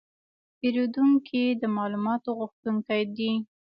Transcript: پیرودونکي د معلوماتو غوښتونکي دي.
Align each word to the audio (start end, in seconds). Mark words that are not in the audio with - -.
پیرودونکي 0.57 1.43
د 1.61 1.63
معلوماتو 1.75 2.29
غوښتونکي 2.39 3.01
دي. 3.17 3.31